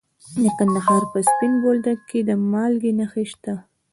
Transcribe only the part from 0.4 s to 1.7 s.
د کندهار په سپین